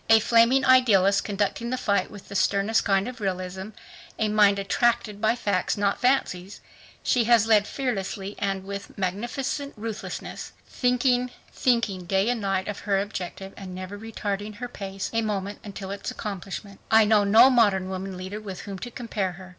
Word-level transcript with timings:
A 0.09 0.19
flaming 0.19 0.65
idealist, 0.65 1.23
conducting 1.23 1.69
the 1.69 1.77
fight 1.77 2.09
with 2.09 2.27
the 2.27 2.33
sternest 2.35 2.83
kind 2.83 3.07
of 3.07 3.21
realism, 3.21 3.69
a 4.17 4.29
mind 4.29 4.57
attracted 4.57 5.21
by 5.21 5.35
facts, 5.35 5.77
not 5.77 6.01
fancies, 6.01 6.59
she 7.03 7.25
has 7.25 7.45
led 7.45 7.67
fearlessly 7.67 8.33
and 8.39 8.63
with 8.63 8.97
magnificent 8.97 9.75
ruthlessness. 9.77 10.53
Thinking, 10.67 11.29
thinking 11.53 12.05
day 12.05 12.29
and 12.29 12.41
night 12.41 12.67
of 12.67 12.79
her 12.79 12.99
objective 12.99 13.53
and 13.55 13.75
never 13.75 13.95
retarding 13.95 14.55
her 14.55 14.67
pace 14.67 15.11
a 15.13 15.21
moment 15.21 15.59
until 15.63 15.91
its 15.91 16.09
accomplishment, 16.09 16.79
I 16.89 17.05
know 17.05 17.23
no 17.23 17.51
modern 17.51 17.87
woman 17.87 18.17
leader 18.17 18.41
with 18.41 18.61
whom 18.61 18.79
to 18.79 18.89
compare 18.89 19.33
her. 19.33 19.49